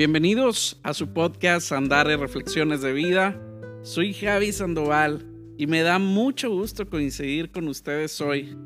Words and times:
Bienvenidos 0.00 0.80
a 0.82 0.94
su 0.94 1.12
podcast 1.12 1.72
Andar 1.72 2.08
y 2.10 2.16
Reflexiones 2.16 2.80
de 2.80 2.94
Vida. 2.94 3.38
Soy 3.82 4.14
Javi 4.14 4.50
Sandoval 4.50 5.26
y 5.58 5.66
me 5.66 5.82
da 5.82 5.98
mucho 5.98 6.48
gusto 6.48 6.88
coincidir 6.88 7.50
con 7.50 7.68
ustedes 7.68 8.18
hoy. 8.22 8.56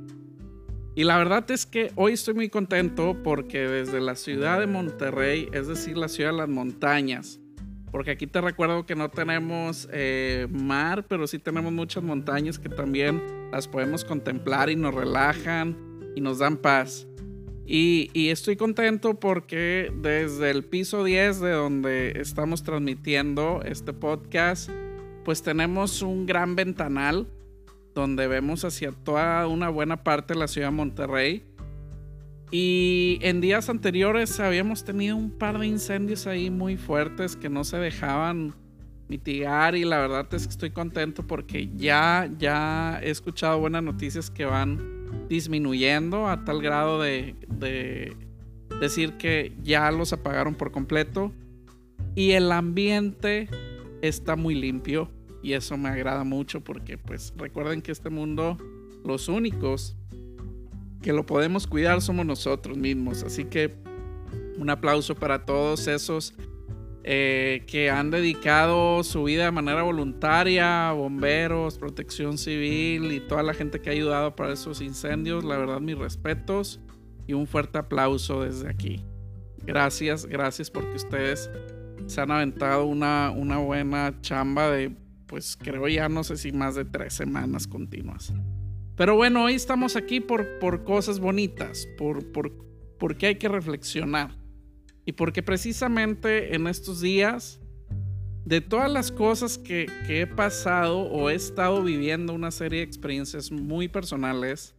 Y 0.94 1.02
la 1.02 1.18
verdad 1.18 1.50
es 1.50 1.66
que 1.66 1.90
hoy 1.96 2.12
estoy 2.12 2.34
muy 2.34 2.50
contento 2.50 3.20
porque 3.24 3.66
desde 3.66 4.00
la 4.00 4.14
ciudad 4.14 4.60
de 4.60 4.68
Monterrey, 4.68 5.48
es 5.52 5.66
decir, 5.66 5.96
la 5.96 6.06
ciudad 6.06 6.30
de 6.30 6.36
las 6.36 6.48
montañas, 6.48 7.40
porque 7.90 8.12
aquí 8.12 8.28
te 8.28 8.40
recuerdo 8.40 8.86
que 8.86 8.94
no 8.94 9.10
tenemos 9.10 9.88
eh, 9.92 10.46
mar, 10.52 11.04
pero 11.08 11.26
sí 11.26 11.40
tenemos 11.40 11.72
muchas 11.72 12.04
montañas 12.04 12.60
que 12.60 12.68
también 12.68 13.20
las 13.50 13.66
podemos 13.66 14.04
contemplar 14.04 14.70
y 14.70 14.76
nos 14.76 14.94
relajan 14.94 15.76
y 16.14 16.20
nos 16.20 16.38
dan 16.38 16.58
paz. 16.58 17.08
Y, 17.66 18.28
estoy 18.28 18.56
contento 18.56 19.18
porque 19.18 19.90
desde 20.02 20.50
el 20.50 20.64
piso 20.64 21.02
10 21.02 21.40
de 21.40 21.50
donde 21.52 22.20
estamos 22.20 22.62
transmitiendo 22.62 23.62
este 23.64 23.92
podcast, 23.94 24.68
pues 25.24 25.42
tenemos 25.42 26.02
un 26.02 26.26
gran 26.26 26.56
ventanal 26.56 27.26
donde 27.94 28.26
vemos 28.26 28.64
hacia 28.64 28.92
toda 28.92 29.46
una 29.46 29.70
buena 29.70 30.02
parte 30.02 30.34
de 30.34 30.40
la 30.40 30.48
ciudad 30.48 30.68
de 30.68 30.74
Monterrey. 30.76 31.44
Y 32.50 33.18
en 33.22 33.40
días 33.40 33.70
anteriores 33.70 34.38
habíamos 34.40 34.84
tenido 34.84 35.16
un 35.16 35.30
par 35.30 35.58
de 35.58 35.66
incendios 35.66 36.26
ahí 36.26 36.50
muy 36.50 36.76
fuertes 36.76 37.34
que 37.34 37.48
no 37.48 37.64
se 37.64 37.78
dejaban 37.78 38.54
mitigar 39.08 39.74
y 39.74 39.84
la 39.84 39.98
verdad 39.98 40.32
es 40.34 40.46
que 40.46 40.50
estoy 40.50 40.70
contento 40.70 41.26
porque 41.26 41.68
ya, 41.76 42.30
ya 42.38 43.00
he 43.02 43.10
escuchado 43.10 43.58
buenas 43.58 43.82
noticias 43.82 44.30
que 44.30 44.44
van 44.44 44.93
disminuyendo 45.28 46.28
a 46.28 46.44
tal 46.44 46.62
grado 46.62 47.00
de, 47.00 47.34
de 47.48 48.16
decir 48.80 49.14
que 49.14 49.52
ya 49.62 49.90
los 49.90 50.12
apagaron 50.12 50.54
por 50.54 50.70
completo 50.70 51.32
y 52.14 52.32
el 52.32 52.52
ambiente 52.52 53.48
está 54.02 54.36
muy 54.36 54.54
limpio 54.54 55.10
y 55.42 55.52
eso 55.52 55.76
me 55.76 55.88
agrada 55.88 56.24
mucho 56.24 56.62
porque 56.62 56.98
pues 56.98 57.32
recuerden 57.36 57.82
que 57.82 57.92
este 57.92 58.10
mundo 58.10 58.56
los 59.04 59.28
únicos 59.28 59.96
que 61.02 61.12
lo 61.12 61.26
podemos 61.26 61.66
cuidar 61.66 62.00
somos 62.00 62.24
nosotros 62.24 62.78
mismos. 62.78 63.22
Así 63.22 63.44
que 63.44 63.74
un 64.56 64.70
aplauso 64.70 65.14
para 65.14 65.44
todos 65.44 65.86
esos 65.86 66.34
eh, 67.06 67.64
que 67.66 67.90
han 67.90 68.10
dedicado 68.10 69.04
su 69.04 69.24
vida 69.24 69.44
de 69.44 69.50
manera 69.50 69.82
voluntaria, 69.82 70.90
bomberos, 70.92 71.76
protección 71.76 72.38
civil 72.38 73.12
y 73.12 73.20
toda 73.20 73.42
la 73.42 73.52
gente 73.52 73.82
que 73.82 73.90
ha 73.90 73.92
ayudado 73.92 74.34
para 74.34 74.54
esos 74.54 74.80
incendios. 74.80 75.44
La 75.44 75.58
verdad, 75.58 75.80
mis 75.80 75.98
respetos 75.98 76.80
y 77.26 77.34
un 77.34 77.46
fuerte 77.46 77.76
aplauso 77.76 78.42
desde 78.42 78.70
aquí. 78.70 79.04
Gracias, 79.66 80.24
gracias 80.24 80.70
porque 80.70 80.96
ustedes 80.96 81.50
se 82.06 82.20
han 82.22 82.30
aventado 82.30 82.86
una, 82.86 83.30
una 83.30 83.58
buena 83.58 84.18
chamba 84.22 84.70
de, 84.70 84.96
pues 85.26 85.58
creo 85.60 85.86
ya 85.88 86.08
no 86.08 86.24
sé 86.24 86.38
si 86.38 86.52
más 86.52 86.74
de 86.74 86.86
tres 86.86 87.12
semanas 87.12 87.66
continuas. 87.66 88.32
Pero 88.96 89.14
bueno, 89.14 89.44
hoy 89.44 89.54
estamos 89.54 89.96
aquí 89.96 90.20
por, 90.20 90.58
por 90.58 90.84
cosas 90.84 91.20
bonitas, 91.20 91.86
por, 91.98 92.32
por, 92.32 92.50
porque 92.98 93.26
hay 93.26 93.34
que 93.36 93.48
reflexionar. 93.48 94.43
Y 95.04 95.12
porque 95.12 95.42
precisamente 95.42 96.54
en 96.54 96.66
estos 96.66 97.00
días, 97.00 97.60
de 98.44 98.60
todas 98.60 98.90
las 98.90 99.10
cosas 99.10 99.58
que, 99.58 99.86
que 100.06 100.22
he 100.22 100.26
pasado 100.26 101.00
o 101.00 101.30
he 101.30 101.34
estado 101.34 101.82
viviendo 101.82 102.32
una 102.32 102.50
serie 102.50 102.80
de 102.80 102.84
experiencias 102.84 103.50
muy 103.50 103.88
personales, 103.88 104.74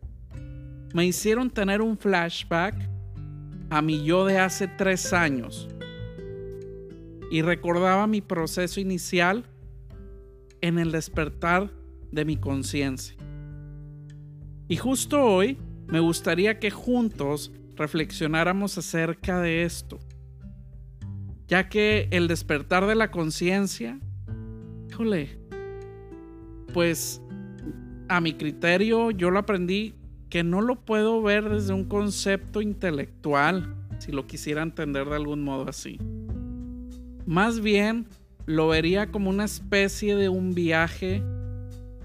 me 0.93 1.05
hicieron 1.05 1.49
tener 1.49 1.81
un 1.81 1.97
flashback 1.97 2.75
a 3.69 3.81
mi 3.81 4.03
yo 4.03 4.25
de 4.25 4.39
hace 4.39 4.67
tres 4.67 5.13
años. 5.13 5.67
Y 7.31 7.41
recordaba 7.41 8.07
mi 8.07 8.21
proceso 8.21 8.79
inicial 8.79 9.45
en 10.61 10.79
el 10.79 10.91
despertar 10.91 11.71
de 12.11 12.25
mi 12.25 12.37
conciencia. 12.37 13.15
Y 14.67 14.77
justo 14.77 15.21
hoy 15.21 15.57
me 15.87 15.99
gustaría 15.99 16.59
que 16.59 16.71
juntos 16.71 17.51
reflexionáramos 17.75 18.77
acerca 18.77 19.41
de 19.41 19.63
esto, 19.63 19.99
ya 21.47 21.69
que 21.69 22.07
el 22.11 22.27
despertar 22.27 22.87
de 22.87 22.95
la 22.95 23.11
conciencia, 23.11 23.99
híjole, 24.89 25.37
pues 26.73 27.21
a 28.07 28.21
mi 28.21 28.33
criterio 28.33 29.11
yo 29.11 29.31
lo 29.31 29.39
aprendí 29.39 29.95
que 30.29 30.43
no 30.43 30.61
lo 30.61 30.75
puedo 30.83 31.21
ver 31.21 31.49
desde 31.49 31.73
un 31.73 31.85
concepto 31.85 32.61
intelectual, 32.61 33.75
si 33.99 34.11
lo 34.11 34.27
quisiera 34.27 34.63
entender 34.63 35.07
de 35.07 35.15
algún 35.15 35.43
modo 35.43 35.69
así. 35.69 35.99
Más 37.25 37.61
bien 37.61 38.07
lo 38.45 38.67
vería 38.67 39.07
como 39.07 39.29
una 39.29 39.45
especie 39.45 40.15
de 40.15 40.29
un 40.29 40.53
viaje 40.53 41.23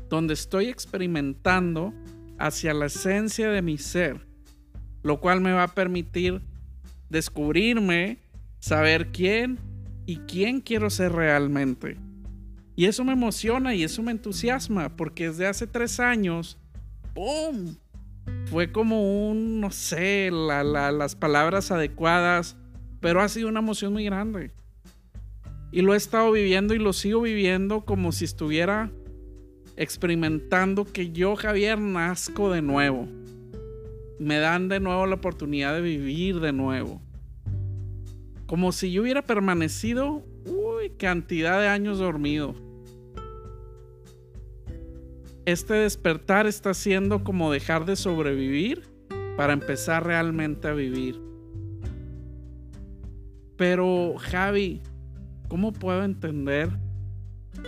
donde 0.09 0.35
estoy 0.35 0.69
experimentando 0.69 1.93
hacia 2.39 2.73
la 2.75 2.87
esencia 2.87 3.51
de 3.51 3.63
mi 3.63 3.79
ser, 3.79 4.27
lo 5.03 5.21
cual 5.21 5.41
me 5.41 5.53
va 5.53 5.65
a 5.65 5.75
permitir 5.75 6.41
descubrirme, 7.09 8.19
saber 8.61 9.09
quién 9.09 9.59
y 10.07 10.19
quién 10.19 10.61
quiero 10.61 10.91
ser 10.91 11.13
realmente. 11.13 11.97
Y 12.77 12.87
eso 12.87 13.05
me 13.05 13.13
emociona 13.13 13.75
y 13.75 13.83
eso 13.83 14.03
me 14.03 14.13
entusiasma, 14.13 14.97
porque 14.97 15.29
desde 15.29 15.47
hace 15.47 15.67
tres 15.67 16.01
años, 16.01 16.57
¡boom! 17.15 17.77
Fue 18.47 18.73
como 18.73 19.29
un, 19.29 19.61
no 19.61 19.71
sé, 19.71 20.31
las 20.31 21.17
palabras 21.17 21.71
adecuadas, 21.71 22.57
pero 23.01 23.21
ha 23.21 23.29
sido 23.29 23.49
una 23.49 23.61
emoción 23.61 23.93
muy 23.93 24.05
grande. 24.05 24.53
Y 25.73 25.83
lo 25.83 25.95
he 25.95 25.97
estado 25.97 26.33
viviendo 26.33 26.75
y 26.75 26.79
lo 26.79 26.93
sigo 26.93 27.21
viviendo 27.21 27.85
como 27.85 28.13
si 28.13 28.25
estuviera 28.25 28.91
experimentando 29.77 30.85
que 30.85 31.11
yo, 31.11 31.37
Javier, 31.37 31.79
nazco 31.79 32.51
de 32.51 32.63
nuevo. 32.63 33.09
Me 34.19 34.39
dan 34.39 34.69
de 34.69 34.81
nuevo 34.81 35.07
la 35.07 35.15
oportunidad 35.15 35.75
de 35.75 35.81
vivir 35.81 36.41
de 36.41 36.53
nuevo. 36.53 37.01
Como 38.51 38.73
si 38.73 38.91
yo 38.91 39.03
hubiera 39.03 39.23
permanecido, 39.23 40.25
uy, 40.45 40.91
cantidad 40.99 41.61
de 41.61 41.69
años 41.69 42.01
dormido. 42.01 42.57
Este 45.45 45.75
despertar 45.75 46.49
está 46.49 46.75
siendo 46.75 47.23
como 47.23 47.53
dejar 47.53 47.85
de 47.85 47.95
sobrevivir 47.95 48.83
para 49.37 49.53
empezar 49.53 50.05
realmente 50.05 50.67
a 50.67 50.73
vivir. 50.73 51.21
Pero, 53.57 54.17
Javi, 54.19 54.83
¿cómo 55.47 55.73
puedo 55.73 56.03
entender 56.03 56.71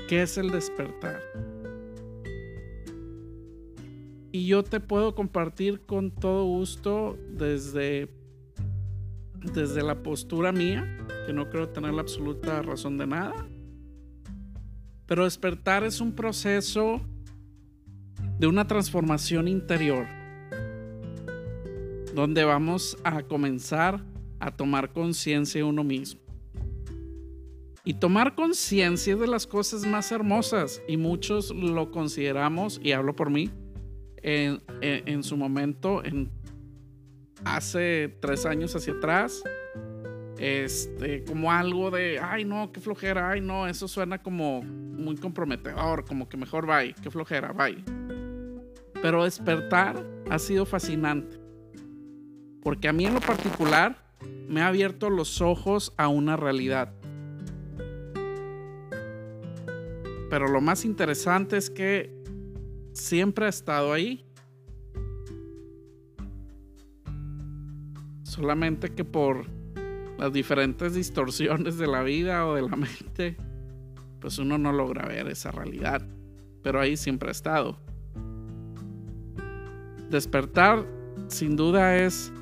qué 0.09 0.23
es 0.23 0.37
el 0.37 0.51
despertar? 0.51 1.21
Y 4.33 4.49
yo 4.49 4.65
te 4.65 4.81
puedo 4.81 5.15
compartir 5.15 5.83
con 5.83 6.11
todo 6.11 6.45
gusto 6.45 7.17
desde, 7.31 8.09
desde 9.55 9.83
la 9.83 10.03
postura 10.03 10.53
mía, 10.53 10.87
que 11.27 11.33
no 11.33 11.51
creo 11.51 11.69
tener 11.69 11.93
la 11.93 12.03
absoluta 12.03 12.63
razón 12.63 12.99
de 12.99 13.07
nada. 13.07 13.47
Pero 15.07 15.25
despertar 15.25 15.85
es 15.85 16.01
un 16.01 16.13
proceso 16.13 17.01
de 18.39 18.47
una 18.47 18.67
transformación 18.67 19.49
interior, 19.49 20.07
donde 22.15 22.45
vamos 22.45 22.97
a 23.05 23.23
comenzar 23.23 24.05
a 24.41 24.51
tomar 24.51 24.93
conciencia 24.93 25.61
de 25.61 25.65
uno 25.65 25.85
mismo. 25.85 26.21
Y 27.85 27.95
tomar 27.95 28.35
conciencia 28.35 29.17
de 29.17 29.27
las 29.27 29.47
cosas 29.47 29.85
más 29.85 30.13
hermosas, 30.13 30.83
y 30.87 30.97
muchos 30.97 31.51
lo 31.55 31.91
consideramos, 31.91 32.81
y 32.83 32.93
hablo 32.93 33.15
por 33.15 33.31
mí, 33.31 33.51
en, 34.23 35.23
su 35.23 35.37
momento, 35.37 36.05
en 36.05 36.31
hace 37.45 38.17
tres 38.21 38.47
años 38.47 38.75
hacia 38.75 38.95
atrás, 38.95 39.43
este, 40.39 41.25
como 41.25 41.53
algo 41.53 41.91
de, 41.91 42.19
ay 42.19 42.45
no, 42.45 42.73
qué 42.73 42.81
flojera, 42.81 43.31
ay 43.31 43.41
no, 43.41 43.67
eso 43.67 43.89
suena 43.89 44.23
como 44.23 44.63
muy 44.63 45.17
comprometedor, 45.17 46.05
como 46.05 46.29
que 46.29 46.37
mejor 46.37 46.67
bye, 46.67 46.95
qué 47.03 47.11
flojera, 47.11 47.53
bye. 47.53 47.83
Pero 49.01 49.25
despertar 49.25 50.05
ha 50.31 50.39
sido 50.39 50.65
fascinante, 50.65 51.39
porque 52.63 52.89
a 52.89 52.93
mí 52.93 53.07
en 53.07 53.15
lo 53.15 53.21
particular 53.21 54.03
me 54.49 54.61
ha 54.61 54.69
abierto 54.69 55.11
los 55.11 55.41
ojos 55.41 55.93
a 55.97 56.09
una 56.09 56.37
realidad. 56.37 56.93
Pero 60.31 60.49
lo 60.49 60.61
más 60.61 60.85
interesante 60.85 61.59
es 61.59 61.69
que 61.69 62.11
siempre 62.93 63.47
ha 63.47 63.49
estado 63.49 63.93
ahí. 63.93 64.25
Solamente 68.33 68.89
que 68.89 69.05
por 69.05 69.45
las 70.17 70.33
diferentes 70.33 70.95
distorsiones 70.95 71.77
de 71.77 71.87
la 71.87 72.03
vida 72.03 72.47
o 72.47 72.55
de 72.55 72.63
la 72.63 72.77
mente, 72.77 73.37
pues 74.21 74.39
uno 74.39 74.57
no 74.57 74.73
logra 74.73 75.07
ver 75.07 75.29
esa 75.29 75.51
realidad. 75.51 76.01
Pero 76.63 76.81
ahí 76.81 76.97
siempre 76.97 77.29
ha 77.29 77.33
estado. 77.33 77.77
Despertar, 80.09 80.87
sin 81.29 81.57
duda, 81.57 81.99
es 81.99 82.33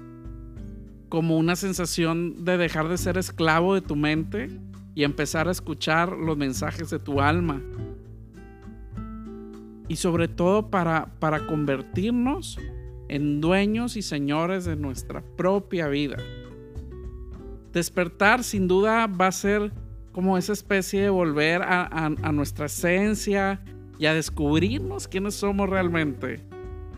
como 1.08 1.36
una 1.36 1.56
sensación 1.56 2.44
de 2.44 2.56
dejar 2.56 2.88
de 2.88 2.96
ser 2.96 3.18
esclavo 3.18 3.74
de 3.74 3.80
tu 3.80 3.96
mente 3.96 4.48
y 4.94 5.02
empezar 5.02 5.48
a 5.48 5.50
escuchar 5.50 6.12
los 6.12 6.36
mensajes 6.36 6.88
de 6.90 7.00
tu 7.00 7.20
alma. 7.20 7.60
Y 9.88 9.96
sobre 9.96 10.28
todo 10.28 10.70
para, 10.70 11.06
para 11.18 11.48
convertirnos 11.48 12.60
en 13.10 13.40
dueños 13.40 13.96
y 13.96 14.02
señores 14.02 14.64
de 14.64 14.76
nuestra 14.76 15.20
propia 15.36 15.88
vida. 15.88 16.16
Despertar 17.72 18.44
sin 18.44 18.68
duda 18.68 19.08
va 19.08 19.26
a 19.26 19.32
ser 19.32 19.72
como 20.12 20.38
esa 20.38 20.52
especie 20.52 21.02
de 21.02 21.10
volver 21.10 21.62
a, 21.62 22.08
nuestra 22.32 22.66
esencia 22.66 23.62
y 23.98 24.06
a 24.06 24.14
descubrirnos 24.14 25.08
quiénes 25.08 25.34
somos 25.34 25.68
realmente. 25.68 26.40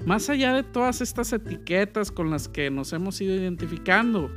Más 0.07 0.29
allá 0.29 0.55
de 0.55 0.63
todas 0.63 1.01
estas 1.01 1.33
etiquetas 1.33 2.11
con 2.11 2.31
las 2.31 2.47
que 2.49 2.71
nos 2.71 2.93
hemos 2.93 3.21
ido 3.21 3.35
identificando. 3.35 4.31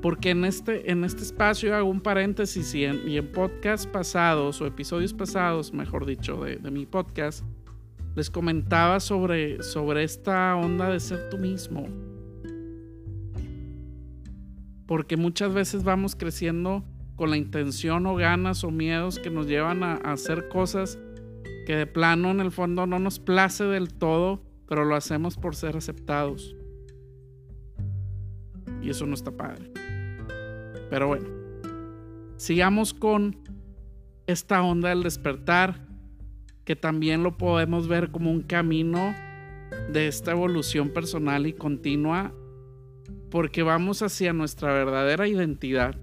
Porque 0.00 0.30
en 0.30 0.44
este, 0.44 0.90
en 0.90 1.04
este 1.04 1.22
espacio 1.22 1.76
hago 1.76 1.88
un 1.88 2.00
paréntesis 2.00 2.74
y 2.74 2.84
en, 2.84 3.06
y 3.08 3.18
en 3.18 3.30
podcasts 3.30 3.86
pasados 3.86 4.60
o 4.60 4.66
episodios 4.66 5.12
pasados, 5.12 5.72
mejor 5.72 6.06
dicho, 6.06 6.42
de, 6.42 6.58
mi 6.70 6.86
podcast, 6.86 7.44
les 8.14 8.30
comentaba 8.30 9.00
sobre, 9.00 9.62
sobre 9.62 10.04
esta 10.04 10.54
onda 10.56 10.88
de 10.90 11.00
ser 11.00 11.30
tú 11.30 11.38
mismo. 11.38 11.86
Porque 14.86 15.16
muchas 15.16 15.54
veces 15.54 15.84
vamos 15.84 16.14
creciendo 16.14 16.84
con 17.16 17.30
la 17.30 17.36
intención 17.36 18.06
o 18.06 18.16
ganas 18.16 18.64
o 18.64 18.70
miedos 18.70 19.18
que 19.18 19.30
nos 19.30 19.46
llevan 19.46 19.82
a, 19.82 19.94
a 19.94 20.12
hacer 20.12 20.48
cosas 20.48 20.98
que 21.66 21.76
de 21.76 21.86
plano 21.86 22.30
en 22.30 22.40
el 22.40 22.50
fondo 22.50 22.86
no 22.86 22.98
nos 22.98 23.18
place 23.18 23.64
del 23.64 23.94
todo, 23.94 24.42
pero 24.68 24.84
lo 24.84 24.96
hacemos 24.96 25.36
por 25.36 25.54
ser 25.54 25.76
aceptados. 25.76 26.54
Y 28.82 28.90
eso 28.90 29.06
no 29.06 29.14
está 29.14 29.30
padre. 29.30 29.70
Pero 30.90 31.08
bueno, 31.08 31.28
sigamos 32.36 32.92
con 32.92 33.36
esta 34.26 34.62
onda 34.62 34.90
del 34.90 35.02
despertar, 35.02 35.91
que 36.64 36.76
también 36.76 37.22
lo 37.22 37.36
podemos 37.36 37.88
ver 37.88 38.10
como 38.10 38.30
un 38.30 38.42
camino 38.42 39.14
de 39.92 40.06
esta 40.06 40.32
evolución 40.32 40.90
personal 40.90 41.46
y 41.46 41.52
continua, 41.52 42.32
porque 43.30 43.62
vamos 43.62 44.02
hacia 44.02 44.32
nuestra 44.32 44.72
verdadera 44.72 45.26
identidad. 45.26 45.96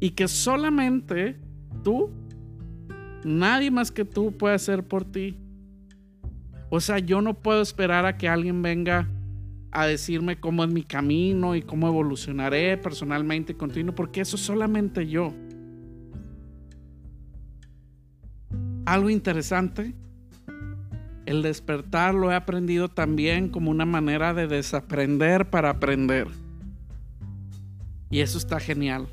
Y 0.00 0.10
que 0.10 0.28
solamente 0.28 1.36
tú, 1.82 2.10
nadie 3.24 3.70
más 3.70 3.90
que 3.90 4.04
tú 4.04 4.36
puede 4.36 4.54
hacer 4.54 4.84
por 4.84 5.04
ti. 5.04 5.36
O 6.70 6.80
sea, 6.80 6.98
yo 6.98 7.20
no 7.20 7.34
puedo 7.34 7.62
esperar 7.62 8.06
a 8.06 8.16
que 8.16 8.28
alguien 8.28 8.62
venga 8.62 9.08
a 9.70 9.86
decirme 9.86 10.38
cómo 10.40 10.64
es 10.64 10.70
mi 10.70 10.82
camino 10.82 11.54
y 11.54 11.62
cómo 11.62 11.86
evolucionaré 11.88 12.76
personalmente 12.78 13.52
y 13.52 13.56
continuo, 13.56 13.94
porque 13.94 14.22
eso 14.22 14.36
solamente 14.36 15.06
yo. 15.06 15.32
Algo 18.86 19.10
interesante, 19.10 19.94
el 21.26 21.42
despertar 21.42 22.14
lo 22.14 22.30
he 22.30 22.36
aprendido 22.36 22.88
también 22.88 23.48
como 23.48 23.72
una 23.72 23.84
manera 23.84 24.32
de 24.32 24.46
desaprender 24.46 25.50
para 25.50 25.70
aprender. 25.70 26.28
Y 28.10 28.20
eso 28.20 28.38
está 28.38 28.60
genial, 28.60 29.08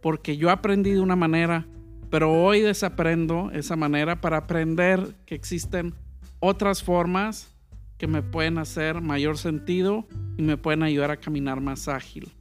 porque 0.00 0.36
yo 0.36 0.50
aprendí 0.50 0.92
de 0.92 1.00
una 1.00 1.16
manera, 1.16 1.66
pero 2.10 2.32
hoy 2.32 2.60
desaprendo 2.60 3.50
esa 3.52 3.74
manera 3.74 4.20
para 4.20 4.36
aprender 4.36 5.16
que 5.26 5.34
existen 5.34 5.94
otras 6.38 6.84
formas 6.84 7.52
que 7.98 8.06
me 8.06 8.22
pueden 8.22 8.58
hacer 8.58 9.00
mayor 9.00 9.36
sentido 9.36 10.06
y 10.36 10.42
me 10.42 10.56
pueden 10.56 10.84
ayudar 10.84 11.10
a 11.10 11.16
caminar 11.16 11.60
más 11.60 11.88
ágil. 11.88 12.32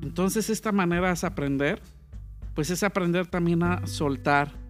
Entonces 0.00 0.48
esta 0.48 0.70
manera 0.70 1.10
es 1.10 1.24
aprender, 1.24 1.82
pues 2.54 2.70
es 2.70 2.84
aprender 2.84 3.26
también 3.26 3.64
a 3.64 3.84
soltar, 3.88 4.67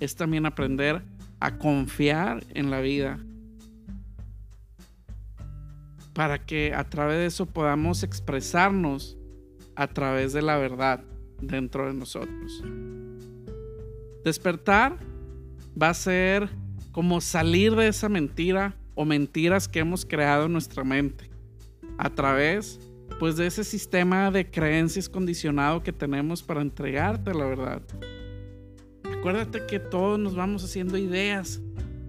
es 0.00 0.16
también 0.16 0.46
aprender 0.46 1.02
a 1.40 1.58
confiar 1.58 2.44
en 2.54 2.70
la 2.70 2.80
vida, 2.80 3.18
para 6.12 6.38
que 6.38 6.72
a 6.74 6.84
través 6.84 7.18
de 7.18 7.26
eso 7.26 7.46
podamos 7.46 8.02
expresarnos 8.02 9.18
a 9.74 9.88
través 9.88 10.32
de 10.32 10.42
la 10.42 10.56
verdad 10.56 11.02
dentro 11.40 11.86
de 11.86 11.94
nosotros. 11.94 12.62
Despertar 14.24 14.96
va 15.80 15.90
a 15.90 15.94
ser 15.94 16.48
como 16.92 17.20
salir 17.20 17.74
de 17.74 17.88
esa 17.88 18.08
mentira 18.08 18.74
o 18.94 19.04
mentiras 19.04 19.68
que 19.68 19.80
hemos 19.80 20.06
creado 20.06 20.46
en 20.46 20.52
nuestra 20.52 20.84
mente 20.84 21.28
a 21.98 22.10
través 22.10 22.80
pues 23.18 23.36
de 23.36 23.46
ese 23.46 23.64
sistema 23.64 24.30
de 24.30 24.50
creencias 24.50 25.08
condicionado 25.08 25.82
que 25.82 25.92
tenemos 25.92 26.42
para 26.42 26.62
entregarte 26.62 27.34
la 27.34 27.44
verdad. 27.44 27.82
Acuérdate 29.24 29.64
que 29.64 29.80
todos 29.80 30.18
nos 30.18 30.34
vamos 30.34 30.62
haciendo 30.64 30.98
ideas 30.98 31.62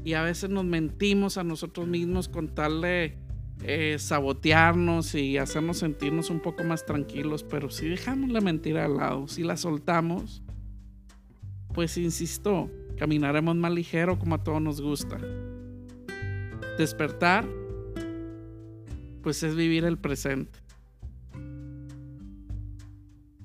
y 0.04 0.16
a 0.16 0.22
veces 0.22 0.50
nos 0.50 0.66
mentimos 0.66 1.38
a 1.38 1.46
nosotros 1.46 1.88
mismos 1.88 2.28
con 2.28 2.54
tal 2.54 2.82
de 2.82 3.18
eh, 3.64 3.96
sabotearnos 3.98 5.16
y 5.16 5.38
hacernos 5.38 5.78
sentirnos 5.78 6.30
un 6.30 6.42
poco 6.42 6.66
más 6.66 6.86
tranquilos, 6.86 7.42
pero 7.42 7.70
si 7.70 7.88
dejamos 7.88 8.32
la 8.32 8.42
mentira 8.42 8.84
al 8.84 8.98
lado, 8.98 9.30
si 9.30 9.44
la 9.44 9.56
soltamos, 9.56 10.44
pues 11.74 11.98
insisto, 11.98 12.70
caminaremos 12.98 13.56
más 13.56 13.72
ligero 13.72 14.20
como 14.20 14.36
a 14.36 14.44
todos 14.44 14.62
nos 14.62 14.82
gusta. 14.82 15.18
Despertar, 16.78 17.48
pues 19.24 19.42
es 19.42 19.56
vivir 19.56 19.86
el 19.86 19.98
presente. 19.98 20.60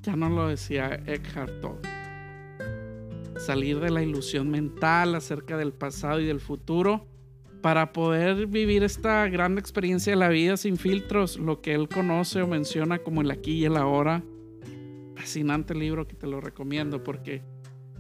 Ya 0.03 0.17
no 0.17 0.29
lo 0.29 0.49
decía 0.49 1.01
Eckhart 1.07 1.61
Tolle. 1.61 2.00
Salir 3.51 3.81
de 3.81 3.91
la 3.91 4.01
ilusión 4.01 4.49
mental 4.49 5.17
acerca 5.17 5.57
del 5.57 5.73
pasado 5.73 6.21
y 6.21 6.25
del 6.25 6.39
futuro 6.39 7.05
para 7.63 7.93
poder 7.93 8.47
vivir 8.47 8.85
esta 8.85 9.27
gran 9.27 9.59
experiencia 9.59 10.13
de 10.13 10.17
la 10.21 10.29
vida 10.29 10.57
sin 10.57 10.77
filtros, 10.77 11.37
lo 11.37 11.61
que 11.61 11.75
él 11.75 11.89
conoce 11.89 12.43
o 12.43 12.47
menciona 12.47 13.01
como 13.01 13.23
el 13.23 13.31
aquí 13.33 13.55
y 13.55 13.65
el 13.65 13.77
ahora. 13.77 14.23
Fascinante 15.17 15.75
libro 15.75 16.07
que 16.07 16.15
te 16.15 16.29
lo 16.29 16.41
recomiendo 16.41 17.03
porque 17.03 17.43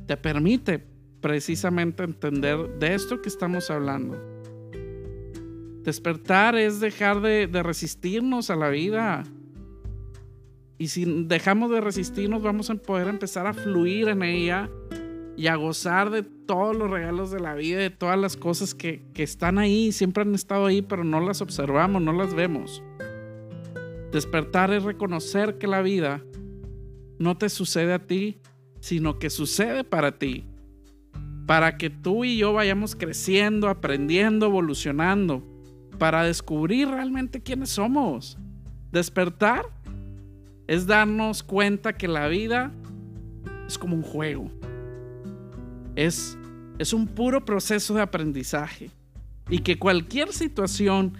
te 0.06 0.16
permite 0.16 0.86
precisamente 1.20 2.04
entender 2.04 2.78
de 2.78 2.94
esto 2.94 3.20
que 3.20 3.28
estamos 3.28 3.72
hablando. 3.72 4.16
Despertar 5.82 6.54
es 6.54 6.78
dejar 6.78 7.22
de, 7.22 7.48
resistirnos 7.60 8.50
a 8.50 8.54
la 8.54 8.68
vida. 8.68 9.24
Y 10.78 10.86
si 10.86 11.24
dejamos 11.24 11.72
de 11.72 11.80
resistirnos, 11.80 12.40
vamos 12.40 12.70
a 12.70 12.76
poder 12.76 13.08
empezar 13.08 13.48
a 13.48 13.52
fluir 13.52 14.10
en 14.10 14.22
ella 14.22 14.70
y 15.40 15.46
a 15.46 15.56
gozar 15.56 16.10
de 16.10 16.22
todos 16.22 16.76
los 16.76 16.90
regalos 16.90 17.30
de 17.30 17.40
la 17.40 17.54
vida, 17.54 17.78
de 17.78 17.88
todas 17.88 18.18
las 18.18 18.36
cosas 18.36 18.74
que, 18.74 19.00
que 19.14 19.22
están 19.22 19.58
ahí, 19.58 19.90
siempre 19.90 20.22
han 20.22 20.34
estado 20.34 20.66
ahí, 20.66 20.82
pero 20.82 21.02
no 21.02 21.18
las 21.20 21.40
observamos, 21.40 22.02
no 22.02 22.12
las 22.12 22.34
vemos. 22.34 22.82
Despertar 24.12 24.70
es 24.72 24.82
reconocer 24.82 25.56
que 25.56 25.66
la 25.66 25.80
vida 25.80 26.22
no 27.18 27.38
te 27.38 27.48
sucede 27.48 27.94
a 27.94 28.06
ti, 28.06 28.38
sino 28.80 29.18
que 29.18 29.30
sucede 29.30 29.82
para 29.82 30.18
ti 30.18 30.44
para 31.50 31.78
que 31.78 31.90
tú 31.90 32.24
y 32.24 32.36
yo 32.36 32.52
vayamos 32.52 32.94
creciendo, 32.94 33.68
aprendiendo, 33.68 34.46
evolucionando, 34.46 35.42
para 35.98 36.22
descubrir 36.22 36.86
realmente 36.88 37.42
quiénes 37.42 37.70
somos. 37.70 38.38
Despertar 38.92 39.64
es 40.68 40.86
darnos 40.86 41.42
cuenta 41.42 41.94
que 41.94 42.06
la 42.06 42.28
vida 42.28 42.72
es 43.66 43.78
como 43.78 43.96
un 43.96 44.02
juego. 44.02 44.59
Es, 46.00 46.38
es 46.78 46.94
un 46.94 47.06
puro 47.06 47.44
proceso 47.44 47.92
de 47.92 48.00
aprendizaje. 48.00 48.90
Y 49.50 49.58
que 49.58 49.78
cualquier 49.78 50.32
situación 50.32 51.12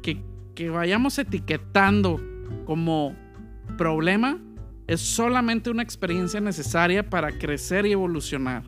que, 0.00 0.22
que 0.54 0.70
vayamos 0.70 1.18
etiquetando 1.18 2.20
como 2.64 3.16
problema 3.76 4.40
es 4.86 5.00
solamente 5.00 5.70
una 5.70 5.82
experiencia 5.82 6.40
necesaria 6.40 7.10
para 7.10 7.36
crecer 7.36 7.84
y 7.84 7.92
evolucionar. 7.92 8.62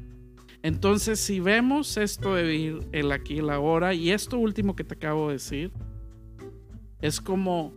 Entonces, 0.65 1.21
si 1.21 1.39
vemos 1.39 1.99
esto 1.99 2.35
de 2.35 2.43
vivir 2.43 2.89
el 2.91 3.13
aquí 3.13 3.39
el 3.39 3.51
ahora, 3.51 3.95
y 3.95 4.11
esto 4.11 4.39
último 4.39 4.75
que 4.75 4.83
te 4.83 4.95
acabo 4.95 5.29
de 5.29 5.35
decir, 5.35 5.71
es 7.01 7.21
como, 7.21 7.73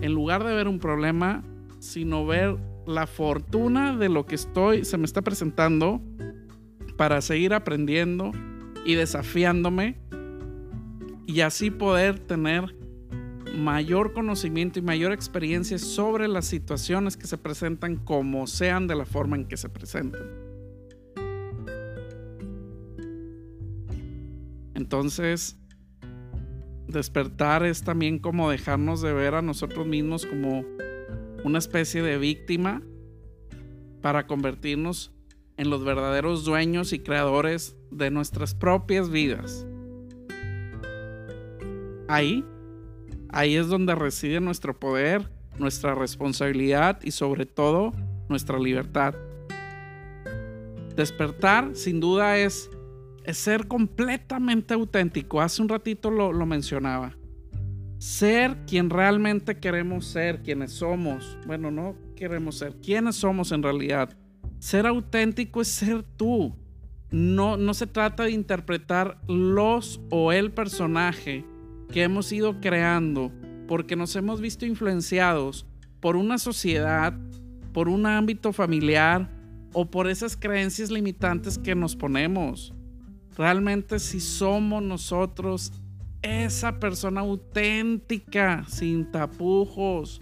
en 0.00 0.12
lugar 0.12 0.44
de 0.44 0.54
ver 0.54 0.68
un 0.68 0.78
problema, 0.78 1.42
sino 1.80 2.24
ver 2.24 2.56
la 2.86 3.08
fortuna 3.08 3.96
de 3.96 4.10
lo 4.10 4.26
que 4.26 4.36
estoy, 4.36 4.84
se 4.84 4.96
me 4.96 5.06
está 5.06 5.22
presentando 5.22 6.00
para 6.96 7.20
seguir 7.20 7.54
aprendiendo 7.54 8.32
y 8.84 8.94
desafiándome 8.94 9.98
y 11.26 11.40
así 11.40 11.70
poder 11.70 12.18
tener 12.18 12.74
mayor 13.56 14.12
conocimiento 14.12 14.78
y 14.78 14.82
mayor 14.82 15.12
experiencia 15.12 15.78
sobre 15.78 16.28
las 16.28 16.46
situaciones 16.46 17.16
que 17.16 17.26
se 17.26 17.38
presentan 17.38 17.96
como 17.96 18.46
sean 18.46 18.86
de 18.86 18.94
la 18.94 19.04
forma 19.04 19.36
en 19.36 19.46
que 19.46 19.56
se 19.56 19.68
presentan. 19.68 20.22
Entonces, 24.74 25.58
Despertar 26.88 27.64
es 27.64 27.82
también 27.82 28.20
como 28.20 28.48
dejarnos 28.48 29.02
de 29.02 29.12
ver 29.12 29.34
a 29.34 29.42
nosotros 29.42 29.86
mismos 29.86 30.24
como 30.24 30.64
una 31.44 31.58
especie 31.58 32.00
de 32.00 32.16
víctima 32.16 32.80
para 34.02 34.28
convertirnos 34.28 35.12
en 35.56 35.70
los 35.70 35.84
verdaderos 35.84 36.44
dueños 36.44 36.92
y 36.92 36.98
creadores 36.98 37.76
de 37.90 38.10
nuestras 38.10 38.54
propias 38.54 39.10
vidas. 39.10 39.66
Ahí, 42.08 42.44
ahí 43.30 43.56
es 43.56 43.68
donde 43.68 43.94
reside 43.94 44.40
nuestro 44.40 44.78
poder, 44.78 45.28
nuestra 45.58 45.94
responsabilidad 45.94 47.00
y 47.02 47.10
sobre 47.10 47.46
todo 47.46 47.92
nuestra 48.28 48.58
libertad. 48.58 49.14
Despertar 50.94 51.74
sin 51.74 52.00
duda 52.00 52.38
es, 52.38 52.70
ser 53.32 53.66
completamente 53.66 54.74
auténtico. 54.74 55.40
Hace 55.40 55.62
un 55.62 55.68
ratito 55.68 56.10
lo, 56.10 56.32
lo 56.32 56.46
mencionaba. 56.46 57.16
Ser 57.98 58.56
quien 58.66 58.88
realmente 58.88 59.58
queremos 59.58 60.06
ser, 60.06 60.42
quienes 60.42 60.72
somos. 60.72 61.36
Bueno, 61.46 61.70
no 61.70 61.96
queremos 62.14 62.58
ser, 62.58 62.76
quienes 62.76 63.16
somos 63.16 63.52
en 63.52 63.62
realidad 63.62 64.16
ser 64.66 64.84
auténtico 64.84 65.60
es 65.60 65.68
ser 65.68 66.02
tú. 66.02 66.52
No, 67.12 67.56
no 67.56 67.72
se 67.72 67.86
trata 67.86 68.24
de 68.24 68.32
interpretar 68.32 69.16
los 69.28 70.00
o 70.10 70.32
el 70.32 70.50
personaje 70.50 71.44
que 71.92 72.02
hemos 72.02 72.32
ido 72.32 72.60
creando 72.60 73.30
porque 73.68 73.94
nos 73.94 74.16
hemos 74.16 74.40
visto 74.40 74.66
influenciados 74.66 75.66
por 76.00 76.16
una 76.16 76.36
sociedad, 76.38 77.16
por 77.72 77.88
un 77.88 78.06
ámbito 78.06 78.52
familiar 78.52 79.30
o 79.72 79.88
por 79.88 80.08
esas 80.08 80.36
creencias 80.36 80.90
limitantes 80.90 81.58
que 81.58 81.76
nos 81.76 81.94
ponemos. 81.94 82.74
Realmente 83.36 84.00
si 84.00 84.18
somos 84.18 84.82
nosotros 84.82 85.72
esa 86.22 86.80
persona 86.80 87.20
auténtica, 87.20 88.64
sin 88.66 89.12
tapujos, 89.12 90.20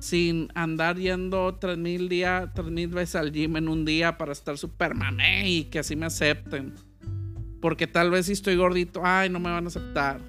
sin 0.00 0.48
andar 0.54 0.96
yendo 0.96 1.54
3000 1.54 2.08
días, 2.08 2.52
3000 2.54 2.88
veces 2.88 3.16
al 3.16 3.32
gym 3.32 3.56
en 3.56 3.68
un 3.68 3.84
día 3.84 4.16
para 4.16 4.32
estar 4.32 4.56
super 4.58 4.94
mamé 4.94 5.48
y 5.48 5.64
que 5.64 5.78
así 5.78 5.94
me 5.94 6.06
acepten. 6.06 6.74
Porque 7.60 7.86
tal 7.86 8.10
vez 8.10 8.26
si 8.26 8.32
estoy 8.32 8.56
gordito, 8.56 9.02
ay, 9.04 9.28
no 9.28 9.38
me 9.38 9.50
van 9.50 9.64
a 9.64 9.68
aceptar. 9.68 10.20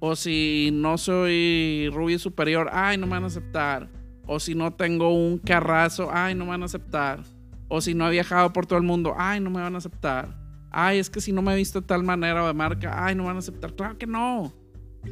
O 0.00 0.16
si 0.16 0.70
no 0.72 0.96
soy 0.96 1.90
rubio 1.92 2.18
superior, 2.18 2.70
ay, 2.72 2.96
no 2.96 3.06
me 3.06 3.12
van 3.12 3.24
a 3.24 3.26
aceptar. 3.26 3.90
O 4.26 4.40
si 4.40 4.54
no 4.54 4.72
tengo 4.72 5.12
un 5.12 5.38
carrazo, 5.38 6.08
ay, 6.10 6.34
no 6.34 6.44
me 6.44 6.52
van 6.52 6.62
a 6.62 6.66
aceptar. 6.66 7.22
O 7.68 7.82
si 7.82 7.92
no 7.92 8.08
he 8.08 8.12
viajado 8.12 8.52
por 8.54 8.64
todo 8.64 8.78
el 8.78 8.84
mundo, 8.84 9.14
ay, 9.18 9.40
no 9.40 9.50
me 9.50 9.60
van 9.60 9.74
a 9.74 9.78
aceptar. 9.78 10.34
Ay, 10.70 10.98
es 10.98 11.10
que 11.10 11.20
si 11.20 11.32
no 11.32 11.42
me 11.42 11.52
he 11.52 11.56
visto 11.56 11.82
de 11.82 11.86
tal 11.86 12.02
manera 12.02 12.42
o 12.42 12.46
de 12.46 12.54
marca, 12.54 13.04
ay, 13.04 13.14
no 13.14 13.24
me 13.24 13.28
van 13.28 13.36
a 13.36 13.40
aceptar. 13.40 13.74
Claro 13.74 13.98
que 13.98 14.06
no. 14.06 14.54